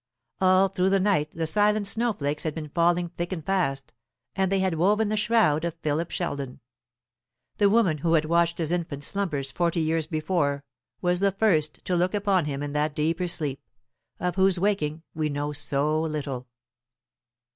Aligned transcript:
All 0.39 0.67
through 0.67 0.89
the 0.89 0.99
night 0.99 1.29
the 1.29 1.45
silent 1.45 1.85
snow 1.85 2.11
flakes 2.13 2.41
had 2.41 2.55
been 2.55 2.69
falling 2.69 3.09
thick 3.09 3.31
and 3.31 3.45
fast; 3.45 3.93
and 4.35 4.51
they 4.51 4.57
had 4.57 4.73
woven 4.73 5.09
the 5.09 5.15
shroud 5.15 5.63
of 5.63 5.75
Philip 5.83 6.09
Sheldon. 6.09 6.59
The 7.59 7.69
woman 7.69 7.99
who 7.99 8.15
had 8.15 8.25
watched 8.25 8.57
his 8.57 8.71
infant 8.71 9.03
slumbers 9.03 9.51
forty 9.51 9.79
years 9.79 10.07
before, 10.07 10.63
was 11.03 11.19
the 11.19 11.31
first 11.31 11.85
to 11.85 11.95
look 11.95 12.15
upon 12.15 12.45
him 12.45 12.63
in 12.63 12.73
that 12.73 12.95
deeper 12.95 13.27
sleep, 13.27 13.61
of 14.19 14.37
whose 14.37 14.57
waking 14.59 15.03
we 15.13 15.29
know 15.29 15.53
so 15.53 16.01
little. 16.01 16.47